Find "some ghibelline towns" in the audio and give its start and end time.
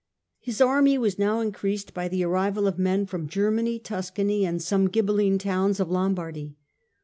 4.59-5.79